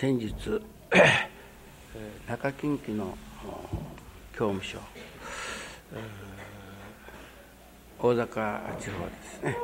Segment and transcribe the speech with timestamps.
[0.00, 0.32] 先日
[2.28, 3.18] 中近畿の
[4.32, 4.78] 教務所
[7.98, 9.56] 大阪地方ですね。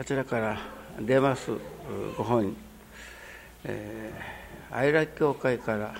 [0.00, 0.58] あちらから
[0.98, 1.50] 出ます
[2.16, 2.56] ご本、
[3.64, 5.94] えー、愛楽教会から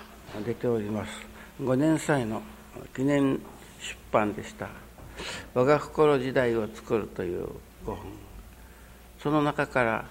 [0.47, 1.12] 出ております。
[1.61, 2.41] 5年祭の
[2.97, 3.41] 記念出
[4.11, 4.70] 版でした
[5.53, 7.48] 「我が心時代を作る」という
[7.84, 8.12] ご本。
[9.19, 10.05] その中から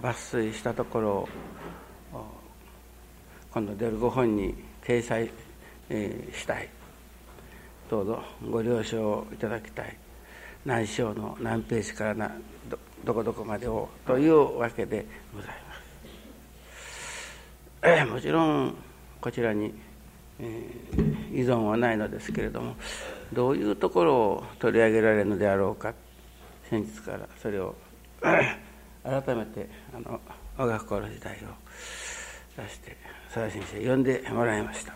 [0.00, 1.28] 抜粋したところを
[3.56, 5.30] 今度出るご本に掲載
[5.88, 6.68] したい
[7.88, 9.96] どうぞご了承いただきたい
[10.66, 12.32] 何章の何ページからな
[12.68, 15.54] どどこどこまでをというわけでござい
[17.82, 18.12] ます。
[18.12, 18.74] もちろん
[19.22, 19.72] こちらに、
[20.38, 22.76] えー、依存はないのですけれども
[23.32, 25.94] どういうところを取り上げられるのであろうか
[26.68, 27.74] 先日からそれを
[28.20, 28.42] 改
[29.34, 30.20] めてあの
[30.58, 32.05] 我が心時代を
[32.56, 32.96] 出して
[33.32, 34.94] 佐田先生呼んでもらいました。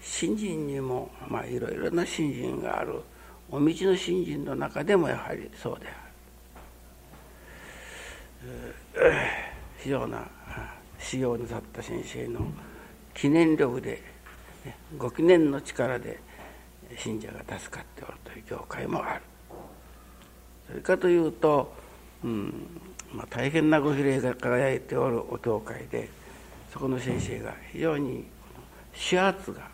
[0.00, 3.00] 新人にもまあいろいろな新人がある。
[3.50, 5.90] お道の新人の中でもやはりそうであ
[9.00, 9.14] る。
[9.78, 10.28] 非常な
[10.98, 12.40] 使用なさった先生の
[13.14, 14.02] 記念力で、
[14.96, 16.20] ご記念の力で
[16.96, 19.22] 信者が助かっておるという教会もある。
[20.68, 21.74] それかというと、
[22.24, 22.66] うん。
[23.12, 26.08] まあ、大変なご比例が輝いておるお教会で
[26.72, 28.24] そこの先生が非常に
[28.94, 29.68] 指圧が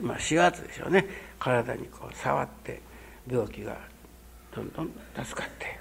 [0.00, 1.06] まあ指圧でしょうね。
[1.38, 2.80] 体にこう触って
[3.30, 3.76] 病気が
[4.54, 4.90] どんどん
[5.22, 5.78] 助かっていく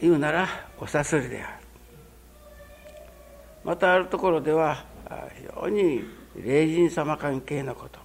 [0.00, 1.62] 言うならおさすりである。
[3.64, 4.84] またあるところでは
[5.36, 6.02] 非常に
[6.36, 8.00] 霊人様関係のこと、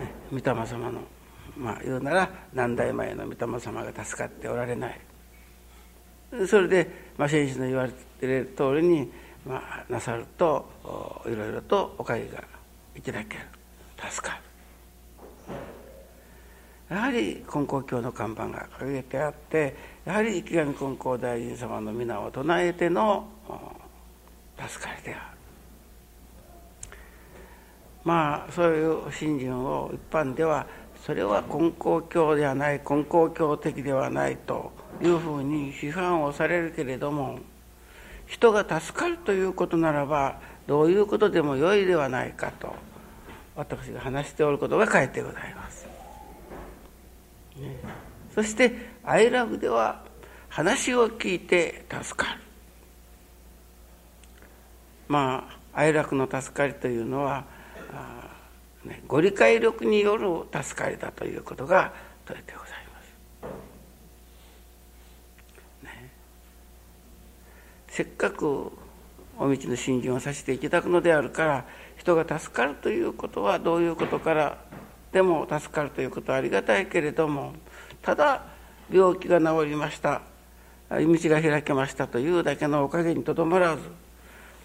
[0.00, 1.00] ね、御霊様の
[1.56, 5.00] まあ言うなら何代前の御霊様が助かっておられない。
[6.46, 9.10] それで、まあ、先生の言われている通りに、
[9.46, 10.68] まあ、なさると
[11.26, 12.42] いろいろとおかげが
[12.94, 13.42] いただける。
[14.10, 14.42] 助かる。
[16.88, 23.26] やはり金光教の看板が掲げてあってやはり池上金光大臣様の皆を唱えての
[24.56, 25.36] 助かりである。
[28.04, 30.66] まあそういう信心を一般では
[31.04, 37.38] それは金光教ではない金光教的ではないというふうに批判をされるけれども
[38.26, 42.74] 人が助かるということならばどういうことでもよいではないかと
[43.54, 45.86] 私が話しておることが書いてございます。
[47.56, 47.76] ね、
[48.34, 50.04] そして愛楽では
[50.48, 52.40] 話を聞いて助かる
[55.08, 57.44] まあ愛楽の助かりというのは
[57.92, 58.25] あ、
[59.06, 60.28] ご理解力による
[60.62, 61.92] 助かりだということが
[62.24, 63.00] 問えてございま
[65.82, 65.84] す。
[65.84, 66.10] ね、
[67.88, 68.72] せっかく
[69.38, 71.64] お道の信心をさせていただくのであるから
[71.96, 74.58] 人が助かるということはどういうことから
[75.12, 77.54] でも助かるということはありがたいけれども
[78.02, 78.46] ただ
[78.90, 80.22] 病気が治りました
[80.90, 83.82] 道が開けましたというだけのおかげにとどまらず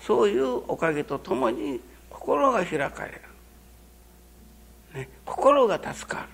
[0.02, 1.80] そういうおかげとともに
[2.10, 3.22] 心が開かれる、
[4.94, 6.28] ね、心が助かる。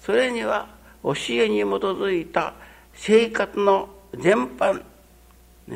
[0.00, 0.68] それには
[1.02, 2.54] 教えに基づいた
[2.94, 4.82] 生活の全般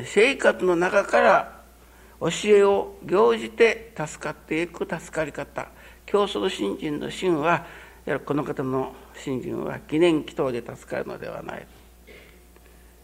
[0.03, 1.61] 生活の中から
[2.19, 5.67] 教えを行じて助かっていく助かり方。
[6.05, 7.65] 教祖の信心の信は
[8.25, 11.67] この方の信心は記念祈祷で助かるのではない、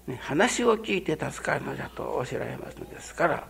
[0.07, 3.43] ね、話を聞いて助かるのだとおっしゃられますのですから、ね、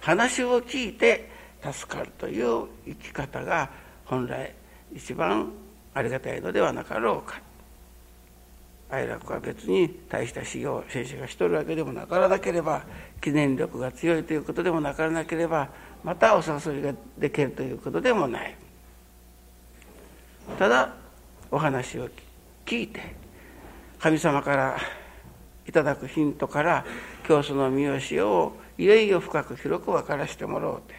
[0.00, 1.28] 話を聞いて
[1.62, 3.70] 助かるという生き方が
[4.04, 4.54] 本来
[4.94, 5.50] 一番
[5.94, 7.40] ありがたいのではなかろうか。
[8.90, 12.84] 愛楽は別に大した修行先生がしとるわけでもなからなければ
[13.20, 15.68] 記念力が強いということでもなからなければ
[16.02, 18.56] またお誘いができるということでもない。
[20.58, 20.94] ただ
[21.50, 22.08] お話を
[22.64, 23.14] 聞いて
[23.98, 24.78] 神様から
[25.66, 26.84] いただくヒントから
[27.26, 30.94] 教祖の見教えをいよいよ深く広く分からせてもらおうて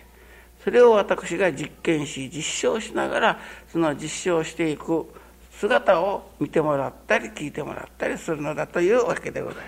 [0.64, 3.40] それを私が実験し実証しながら
[3.72, 5.08] その実証していく
[5.52, 9.64] 姿を見てもらったり聞いてもらったりするのだというわけでございま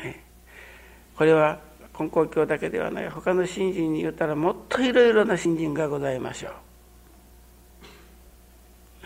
[0.00, 0.04] す。
[0.04, 0.24] ね、
[1.16, 1.58] これは
[1.94, 6.50] 金光教だけではない他の信心に言ったらもっといろいろな信心がございましょ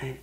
[0.00, 0.04] う。
[0.04, 0.20] ね、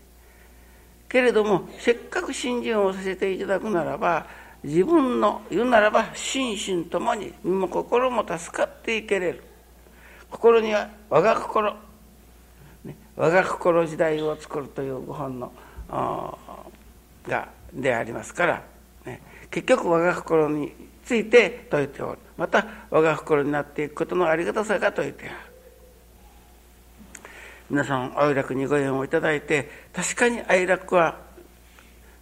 [1.10, 4.26] けれどもせっかく信心をさせていただくならば
[4.64, 9.44] 自分の言うならば心身ともに身も心も助かっていけれる
[10.34, 11.74] 心には我が心、
[12.84, 15.54] ね、我が心時代を作るというご本の
[17.28, 18.64] がでありますから、
[19.06, 19.22] ね、
[19.52, 20.74] 結局我が心に
[21.06, 25.36] ついて説いておるまた我が心になっていくことのありがたさが説いてある
[27.70, 31.20] 皆さん愛楽にご縁をいただいて確かに愛楽は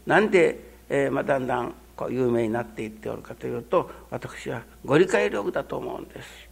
[0.05, 0.59] 何で、
[0.89, 6.51] えーまあ、だんだんこう有名になっていっておるかというと私はご理解力だと思うんです。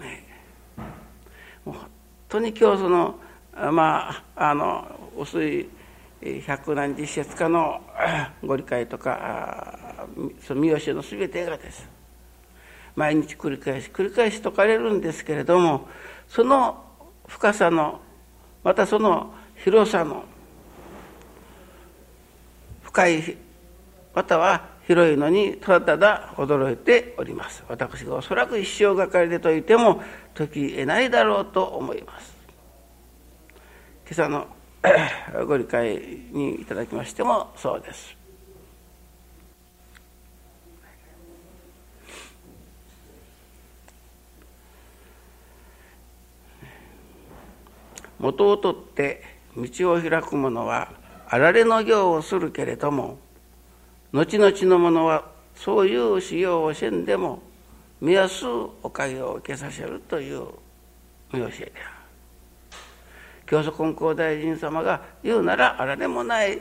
[0.00, 0.24] ね、
[0.76, 0.88] もう
[1.64, 1.76] 本
[2.28, 3.18] 当に今日その
[3.72, 4.86] まああの
[5.18, 5.68] 薄い
[6.46, 7.80] 百何十節かの
[8.44, 9.78] ご理解とか
[10.40, 11.88] その三好の全てがです。
[12.96, 15.88] 毎日繰り返し繰り返し説かれるんですけれども
[16.28, 16.84] その
[17.26, 18.00] 深さの
[18.62, 20.24] またその広さの
[22.82, 23.36] 深い
[24.14, 27.64] または広いのにただただ驚いております。
[27.68, 30.02] 私がおそらく一生がかりでといても
[30.34, 32.34] 解き得ないだろうと思います。
[34.06, 34.46] 今朝の
[35.46, 35.96] ご理解
[36.32, 38.16] にいただきましてもそうです。
[48.18, 49.22] 元を取って
[49.56, 50.92] 道を開く者は
[51.28, 53.18] あられの行をするけれども
[54.14, 55.24] 後々の者は
[55.56, 57.42] そういう修行をせんでも
[58.00, 60.46] 目安おかげを受けさせるという
[61.32, 61.94] 見教えである。
[63.44, 66.60] 教祖金光大臣様が言うならあられもない。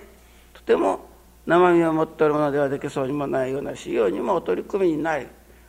[0.52, 1.08] とても
[1.46, 3.52] 生身を持っておるものではできそうにもない。
[3.52, 5.28] ような修行にもお取り組みになり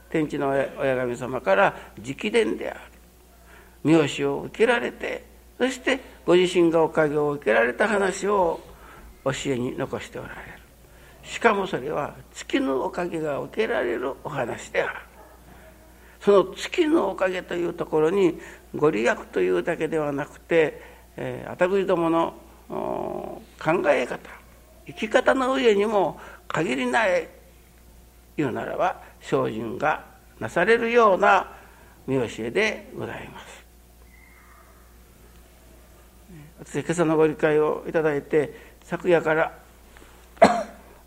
[0.08, 2.80] 天地の親神様から直伝である。
[3.84, 5.22] 見教を受けられて
[5.58, 8.58] そしてご自身がおかげを受けられた話を
[9.24, 10.53] 教えに残しておられる。
[11.24, 14.94] しかもそれは月のおかげが受けられるお話である
[16.20, 18.38] その月のおかげというところに
[18.74, 20.80] ご利益というだけではなくて、
[21.16, 22.34] えー、あたぐりどもの
[22.68, 23.42] 考
[23.86, 24.18] え方
[24.86, 26.18] 生き方の上にも
[26.48, 27.28] 限りない
[28.36, 30.04] 言うならば精進が
[30.38, 31.52] なされるような
[32.06, 33.64] 見教えでございます。
[36.58, 39.58] 私今朝のご理解をいただいて昨夜から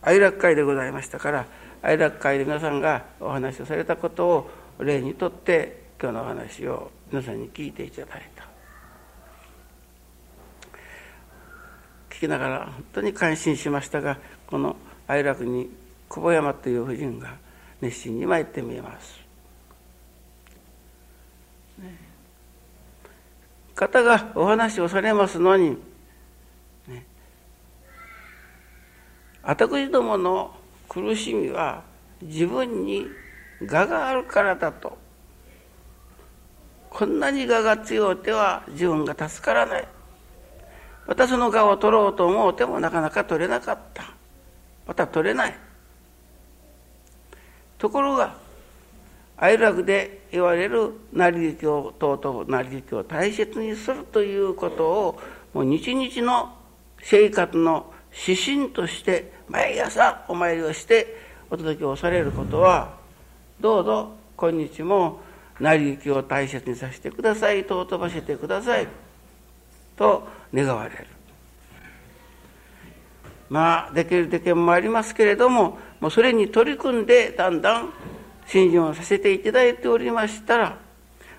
[0.07, 1.45] 愛楽会でございましたから
[1.81, 4.49] 愛楽会で皆さんがお話をされたことを
[4.79, 8.47] 例にとって今日のお話を皆さんに聞いていただいた
[12.09, 14.17] 聞きながら本当に感心しましたが
[14.47, 14.77] この
[15.09, 15.69] 愛楽に
[16.07, 17.35] 久保山という夫人が
[17.81, 19.27] 熱心に参ってみえます。
[23.75, 25.77] 方がお話をされますのに、
[29.47, 30.53] 私どもの
[30.89, 31.81] 苦しみは
[32.21, 33.07] 自分に
[33.61, 34.97] 我があるからだと。
[36.89, 39.87] こんなに我が強うては自分が助からない。
[41.07, 44.11] またその我を取ろうと思うてもなかなか取れなかった。
[44.85, 45.57] また取れない。
[47.77, 48.35] ところが
[49.37, 55.21] 哀楽で言われる成り行きを尊ぶ成り行きを大切にするということを
[55.53, 56.53] もう日々の
[57.01, 57.93] 生活の
[58.25, 61.17] 指針として毎朝お参りをして
[61.49, 62.95] お届けをされることは
[63.59, 65.21] どうぞ今日も
[65.59, 68.87] 成り行きを大切にさせてください尊ばせてください
[69.95, 71.07] と願われる。
[73.49, 77.93] まあできるできもありますけれどももうそれに取り組んでだんだん
[78.45, 80.77] 信心をさせていただいておりましたら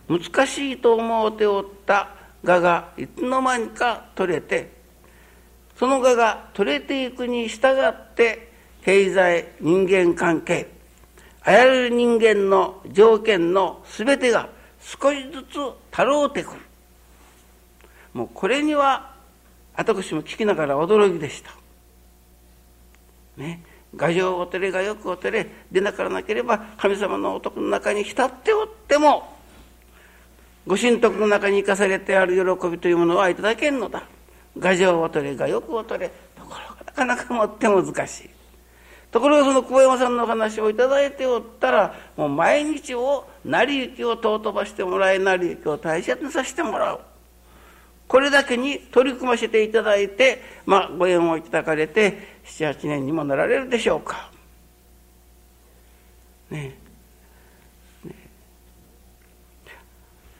[0.08, 2.08] 難しいと思うておった
[2.42, 4.77] 我がいつの間にか取れて
[5.78, 8.50] その我が取れていくに従って
[8.84, 10.66] 経済人間関係
[11.42, 14.48] あらゆる人間の条件の全てが
[14.80, 15.58] 少しずつ
[15.90, 16.60] たろうてくる。
[18.12, 19.14] もうこれには
[19.74, 21.52] 私も聞きながら驚きでした。
[23.36, 23.62] ね、
[23.98, 29.36] 牙城おてれがよくおてれ出なからなければ神様のお徳の中に浸っておっても
[30.66, 34.02] ご神徳の中に生かされてある喜びというものはいただけんのだ。
[34.56, 38.30] 牙城おとれがよくおとれところがなかなかもって難しい。
[39.10, 47.00] ところがその久保山さんの話をいただいておったらもう毎日を成り行きを尊ばしてもらい成り行きを大切にさせてもらう。
[48.06, 54.30] これだけに取り組ませていただいて、まあ、ご縁をいただかれて78年にもなられるでしょうか。
[56.50, 56.74] ね
[58.04, 58.14] ね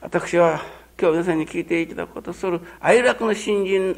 [0.01, 0.61] 私は
[0.99, 3.95] 今日皆さんに聞いていただくことする哀楽の新人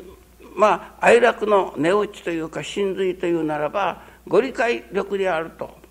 [0.56, 5.82] まあ哀楽の値打ちというか真髄というならばご理解力であると。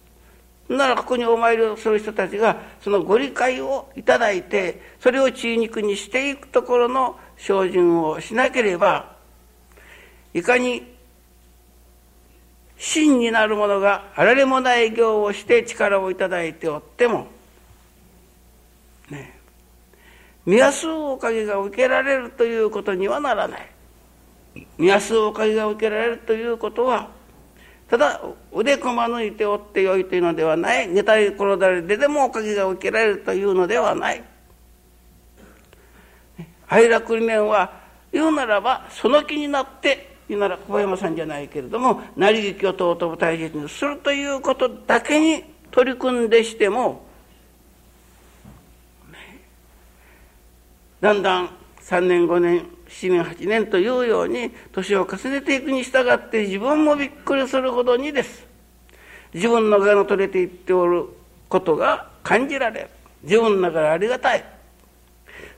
[0.69, 9.17] ならここにお参りをする人たちがそのご理解をいただいてそれを中肉にしていくところの精進をしなければ
[10.33, 10.87] いかに
[12.79, 17.27] 真になる者があられもない行をして力をいただいておっても
[19.11, 19.41] ね
[20.47, 23.71] 見やすおかげが受けられるということにはならない。
[24.79, 27.11] 見やすおかげが受けられるということは
[27.89, 28.21] ただ
[28.53, 30.89] 腕こま抜いておってよいというのではない。
[30.89, 34.23] 寝たり転だりででもおかげが受けられるというのではない。
[36.69, 37.81] 愛楽理念は
[38.13, 47.07] 言うならばその気になって言うなら小山さんじゃないけれども成り行きを尊ぶ大切にするということだけに取り組んでしても、
[51.01, 51.51] だんだん
[51.83, 58.47] 3年5年7年8年というように年を重ねていくに従って自分もびっくりするほどにです。
[59.33, 61.07] 自分の我の取れていっておる
[61.49, 62.89] ことが感じられる
[63.23, 64.45] 自分の中でありがたい。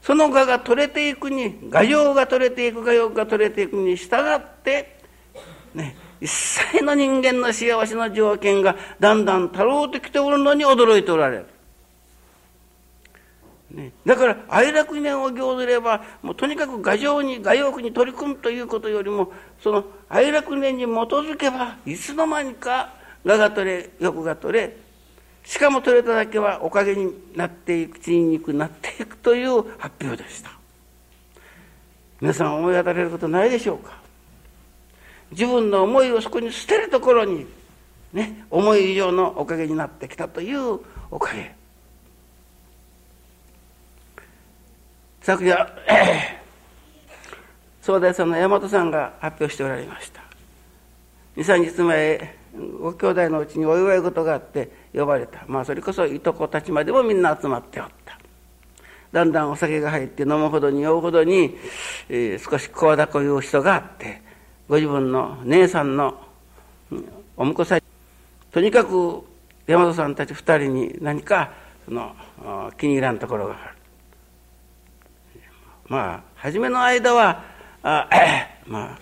[0.02, 4.98] その我が取れていくに我情が取れていく我欲が取れていくに従って
[5.74, 11.46] ね一切の人間の幸せの条件がだんだん足ろうときておるのに驚いておられる。
[13.72, 22.92] ね、だから愛楽念を行ずればもうとにかく牙城に牙欲に取り組むということよりもその愛楽念に基づけばいつの間にか
[23.24, 24.76] 我が取れ欲が取れ
[25.44, 30.50] しかも取れただけはおかげになっていく血肉になっていくという発表でした。
[32.20, 33.96] 皆さん思い当たれることないでしょうか？
[35.30, 37.46] 自分の思いをそこに捨てるところに
[38.12, 40.78] ね思い以上のおかげになってきたという
[41.10, 41.54] おかげ。
[45.22, 45.68] 昨夜、
[47.80, 50.20] 総大さんの大和さんが発表しておられました。
[51.36, 52.36] 2、3日前、
[52.80, 55.44] ご兄弟のうちにお祝い事があって呼ばれた。
[55.46, 58.18] まあそれこそいとこたちまでもみんな集まっておった。
[59.12, 61.56] だんだんお酒が入って飲むほどに酔うほどに、
[62.08, 64.22] えー、少し声高いう人があって、
[64.68, 66.20] ご自分の姉さんの
[67.36, 67.80] お婿さん、
[68.50, 69.22] とにかく
[69.68, 71.52] 大和さんたち二人に何か
[71.84, 72.12] その
[72.76, 73.71] 気に入らんところがある。
[75.92, 77.44] まあ初めの間は
[77.82, 78.08] あ
[78.66, 78.98] まあ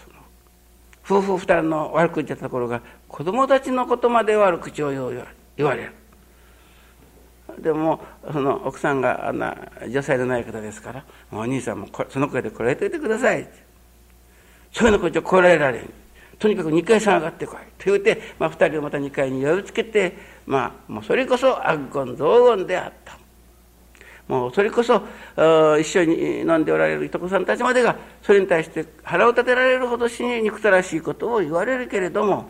[1.09, 4.91] 夫婦二人の悪口だったところが子供たちのことまで悪口を
[5.57, 5.93] 言われる。
[7.61, 8.01] でも
[8.33, 9.57] その奥さんがあんな
[9.89, 13.47] 女性のない方ですから「お兄さんもその声でこらえといてください」
[14.73, 15.91] そういうのこっちをこらえられん。
[16.41, 17.57] とにかく2階さん上がってこい。
[17.79, 23.20] と言うて、まあ、2人をまた2階に呼びつけてまあもうそれこそ悪言雑言であった。
[24.31, 25.03] もうそれこそ
[25.81, 32.49] 一緒に飲んでおられるいとこさんたちまでがそれに対して腹を立てられるほど死に憎たらしいことを言われるけれども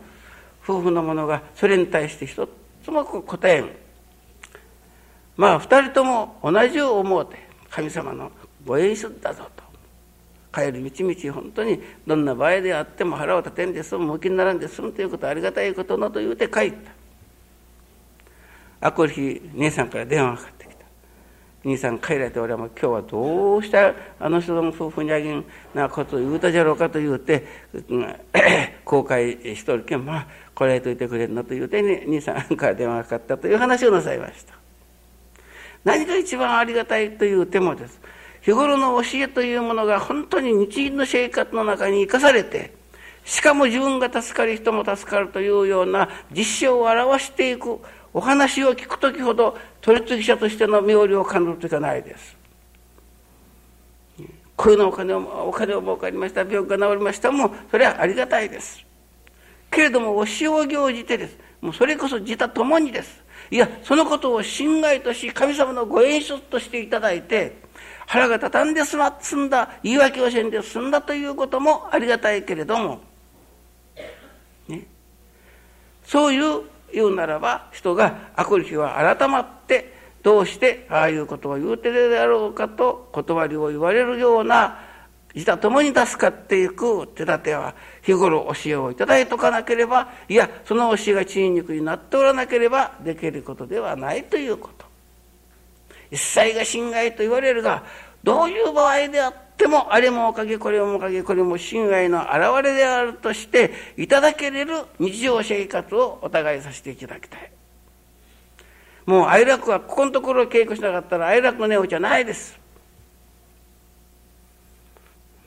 [0.63, 2.47] 夫婦の者がそれに対して一
[2.83, 3.69] つも答えん。
[5.35, 7.37] まあ二人とも同じを思うて
[7.71, 8.31] 神様の
[8.63, 9.63] ご演出だぞと。
[10.53, 16.91] 帰る道々本当にどんな場合であっても腹を立てんで済む向きにならんで済むということありがたいことのと言うて帰った。
[18.81, 20.60] あこる日姉さんから電話がかかって
[21.63, 27.45] 兄さん帰られて俺はもう今日はどうしたあの人の夫婦にあげんなことを言うたじゃろうかと言うて、
[27.89, 28.15] うん、
[28.83, 34.53] 後悔しとるけんまあこらえといてくれんのと言うて、ね、兄さんから電話がかかったという話をなさいました。
[35.83, 37.99] 何が一番ありがたいという手もです。
[38.41, 42.73] 日頃の教えというものが本当に日銀の生活の中に生かされて
[43.23, 47.79] しかも自分が助かる人も助かるというような実証を表していく
[48.13, 52.37] お話を聞く時ほど取次者としての妙利を感じる時はないです。
[54.55, 58.85] こういうのお金をお金を儲かりました病気が治りましたもそれはありがたいです。
[59.71, 63.23] けれどもお仕を行じてですもうそれこそ自他ともにです。
[63.49, 67.57] いやそのことを心外とし神様のご演出としていただいて
[68.05, 68.97] 腹が畳んで済
[69.35, 73.01] んだ言い訳をせんで済んだということもありがたいけれども、
[74.67, 74.85] ね、
[76.05, 79.93] そういう言うならば人が悪力は改まって
[80.23, 84.79] どうしてああいうことを言うてるであろうかと断りを言われるような
[85.33, 94.91] 自他ともに助かっていく手立ては日頃教えをいただいとかなければいやその教えが血肉になっておらなければできることではないということ。
[96.11, 97.83] 一切が侵害と言われるが
[98.23, 107.51] どういう場合であってってもあれもおかげこれもおかげこれも親愛の表れであるとしていただけれる日常生活をお互いさせていただきたい。
[109.05, 112.57] もう愛楽はここのところを稽古しなかったら愛楽のネオじゃないです、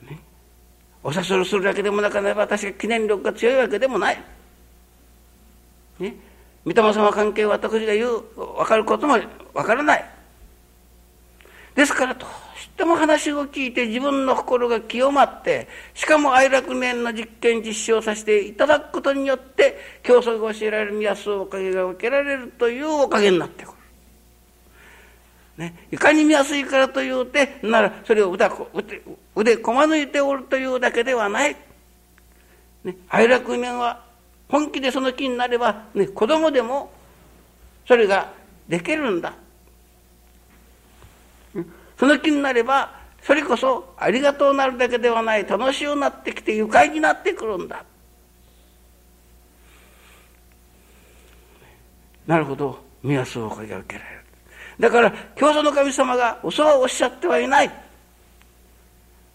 [0.03, 0.19] ね、
[1.01, 4.21] お誘いするだけでもなかなか私が記念力が強いわけでもない、
[5.99, 6.15] ね、
[6.65, 9.17] 御霊様関係は私が言う分かることも
[9.53, 10.05] 分からない。
[11.75, 12.27] ですからど
[12.75, 23.75] うしても話を聞いて自分の心が清まってしかも愛楽年の実験実証させていただくことによって教祖が教えられる見やすおかげが受けられるというおかげになってくる。
[25.57, 28.49] ね、いかに見やすいからというてならそれを腕
[29.35, 31.55] 腕こま抜いておるというだけではない。
[32.83, 34.03] ね、愛楽面は
[34.49, 36.91] 本気でその気になれば、ね、子供でも
[37.87, 38.33] それが
[38.67, 39.33] できるんだ。
[41.97, 47.83] その気になればそれこそありがとうなるだけではない楽しゅうなってきて愉快になってくるんだ。
[52.27, 54.21] なるほど見やすおかげ受けられる。
[54.79, 57.71] だから教祖の神様が嘘はおっしゃってはいない。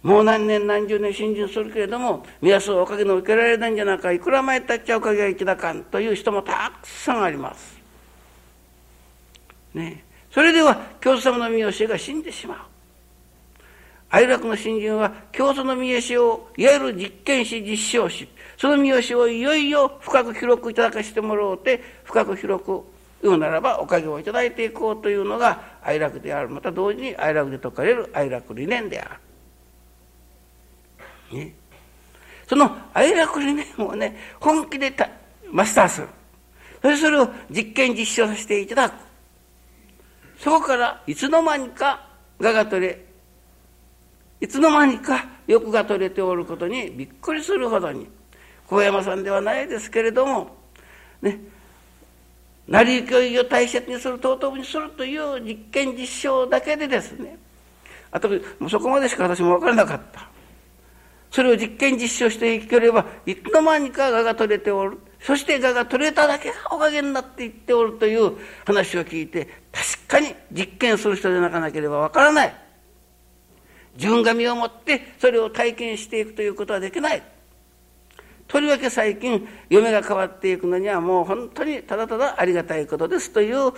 [0.02, 7.78] もう何年何十年信心するけれども見やすおかげの受けられないんじゃなかいくら前たっちゃおかげがいきだかんという人もたくさんあります。
[9.74, 12.58] ねそれでは教祖様の見教えが死んでしまう。
[14.10, 22.82] 愛楽の新人は教祖の見教えをいわゆる実験し実証しその見教えをいよいよ深く広くいただかしてもらおうて深く広く
[23.22, 29.18] 言うならばおかげをいただいていこうというのが愛楽であるまた同時に愛楽で説かれる愛楽理念であ
[31.30, 31.36] る。
[31.38, 31.54] ね、
[32.48, 34.92] その愛楽理念をね本気で
[35.52, 36.08] マスターする
[36.82, 39.09] それそれを実験実証させていただく
[40.40, 42.98] そこからいつの間にか我が取れ
[44.40, 48.08] いつの間にか欲が取れておることにびっくりするほどに
[48.66, 50.56] 小山さんではないですけれども
[51.20, 51.38] ね
[52.66, 57.36] 成り行きを大切にする尊ぶにするという実験実証だけでですね
[58.10, 58.28] あと
[58.68, 60.28] そこまでしか私も分からなかった。
[61.30, 64.98] それを実験実証していければいつの間にか我が取れておる。
[65.22, 72.54] そして我が取れただけがおかげになっていっておるという話を聞いて確かに実験する人でなかなければわからない。
[73.96, 77.22] 自分が身をもってそれを体験していくということはできない。
[78.48, 83.72] とりわけ最近嫁が変わっていくのにはもう本当にただただありがたいことですという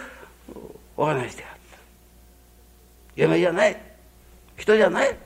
[0.97, 1.79] お話であった。
[3.17, 3.77] 嫁じゃない。
[4.57, 5.17] 人じゃない。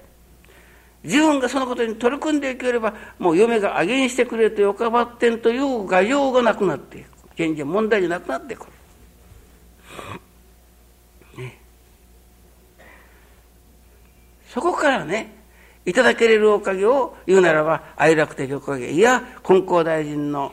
[1.07, 7.07] 自分がそのことに取り組んでいければもう嫁があげにしてくれとよかばってんという画情がなくなっていく。
[7.37, 8.67] 全然問題じゃなくなってく。
[8.67, 8.69] る、
[14.49, 15.35] そこからね
[15.85, 18.91] いただけれるおかげを言うならば愛楽的おかげ。
[18.91, 20.53] いや金光大臣の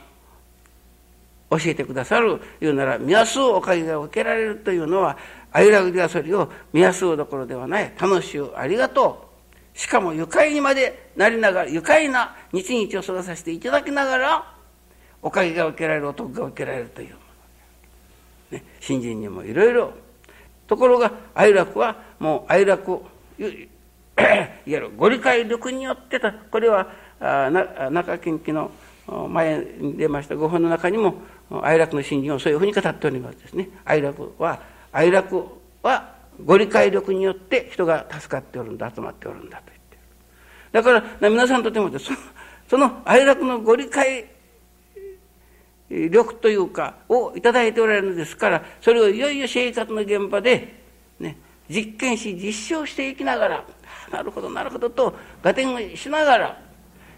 [1.50, 5.18] 教えてくださる言うなら見やすおかげが受けられるというのは
[5.52, 7.94] 愛楽ではそれを見やすうどころではない。
[8.00, 9.23] 楽しゅうありがとう。
[9.74, 14.54] しかも愉快にまでなりながら愉快な日々を過ごさせていただきながら
[15.22, 17.16] おかげが受けられるお得が受けられるという、
[18.52, 19.94] ね、新人にもいろいろ
[20.68, 23.02] ところが愛楽はもう愛楽
[23.38, 23.50] いわ
[24.66, 26.32] ゆるご理解力によってた。
[26.32, 26.88] これは
[27.92, 28.72] 中近畿の
[29.30, 31.16] 前に出ました5本の中にも
[31.62, 33.70] 愛楽の新人をそういうふうに語っておりますですね。
[33.86, 35.46] 愛楽は愛楽
[35.82, 39.96] はご理解力によって人が助かっておるんだ集まっておるんだと言って。
[39.96, 40.02] る
[40.72, 42.18] だから皆さんとてもその
[42.70, 44.26] その愛楽のご理解
[45.90, 50.82] 力というかを頂いておられるのですからそれをいよいよ生活の現場で、
[51.20, 51.38] ね、
[51.70, 53.66] 実験し実証していきながら
[54.12, 56.62] なるほどなるほどと合点しながら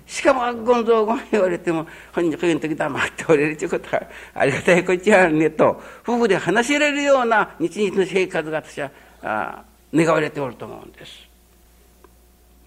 [0.06, 8.92] しかも悪言造言言われても本人こいう時黙っておれるということはありがたいこっちゃねと夫婦で話しれるような日々の生活が私は
[9.24, 9.64] あ
[9.94, 11.28] 願われておると思うんです。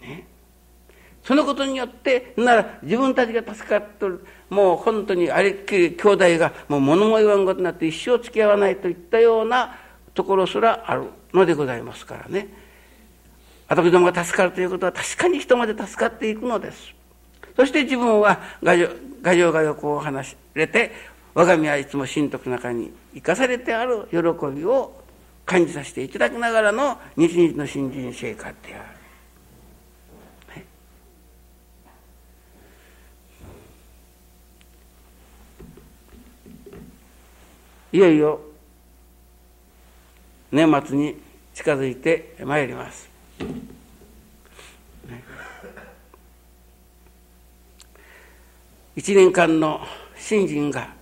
[0.01, 0.27] ね、
[1.23, 9.77] そのことによってなら自分たちが助かっとるもう本当にあれっきり兄弟がもう物も言わんことになって一生付き合わないといったような
[10.15, 12.49] ところすらあるのでございますからね。
[13.69, 16.98] 私どもが助かるということは確かに人まで助かっていくのです。
[17.59, 20.93] そして自分は牙城が横を話れて
[21.35, 24.19] 我が身はいつも神徳の中に生かされてある喜
[24.55, 25.03] びを
[25.45, 28.99] 感じさせていただきながらの日々の新人生活である。
[37.91, 38.41] いよいよ
[40.53, 41.17] 年末に
[41.55, 43.18] 近づいてまいります。
[48.99, 49.81] 一年間の
[50.17, 50.93] 新人が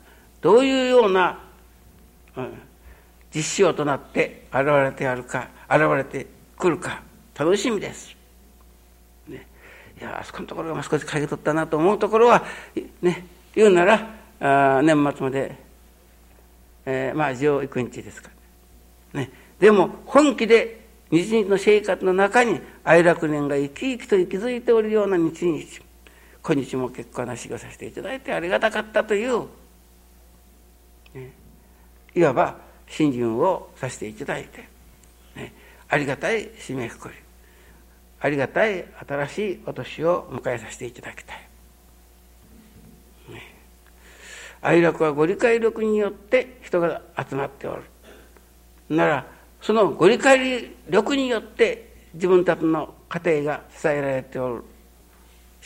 [0.42, 1.38] どういうような、
[2.36, 2.48] うん
[3.34, 7.02] 実証となって現れてやるか現れてくるか
[7.38, 8.16] 楽しみです。
[9.28, 9.46] ね、
[10.00, 12.44] いやあそこのところが少し書き取ったなと思うところは
[13.02, 14.08] ね言うなら
[14.40, 15.56] あ年末まで
[16.86, 18.30] えー、まあ上育日ですか
[19.12, 19.30] らね。
[19.58, 25.85] でも本気で日々の生活の中に愛楽年が生き生きと息づいておるような日々
[26.46, 29.46] 今日も結構な修行させていただいてありがたかったという、
[31.12, 31.32] ね、
[32.14, 32.56] いわば
[32.88, 34.68] 信心をさせていただいて、
[35.34, 35.52] ね、
[35.88, 37.14] ありがたい締めくくり。
[38.20, 41.36] ありがたい新しいお年を迎えさせていただきたい。
[43.28, 43.42] ね、
[44.62, 47.82] 愛楽はご理解力によって人が集まっておる。
[48.88, 49.26] なら
[49.60, 54.64] そのご理解力によって自分たちの家庭が支えられておる。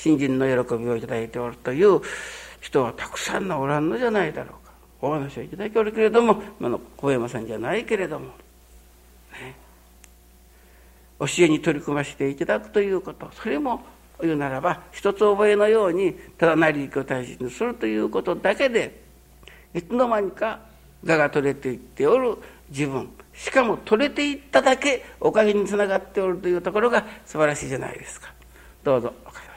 [0.01, 2.01] 新人の喜びをいただいておるという
[2.61, 4.73] 人はたくさんのおらんのじゃないだろうか。
[5.03, 9.57] お話をいただいておるけれども今の小山さんじゃないけれども、ね、
[11.19, 13.31] 教えに取り組ませていただくということ。
[13.33, 13.83] それも
[14.23, 19.03] 言うならば一つ覚えのようにただなり力を大切にするということだけで
[19.75, 20.61] いつの間にか
[21.05, 22.37] 我が取れていっておる
[22.71, 28.33] 自分しかも取れていっただけおかげにつながっておるというところが素晴らしいじゃないですか。
[28.83, 29.50] どうぞおかげ